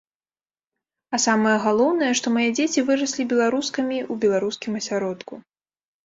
[1.17, 5.33] А самае галоўнае, што мае дзеці выраслі беларускамі ў беларускім асяродку.